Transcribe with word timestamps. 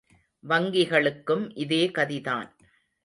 வங்கிகளுக்கும் 0.43 1.45
இதே 1.55 1.87
கதிதான்! 1.89 2.49